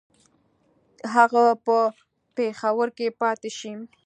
هغه 1.15 1.45
په 1.65 1.77
پېښور 2.35 2.87
کې 2.97 3.07
پاته 3.21 3.49
شي. 3.59 3.71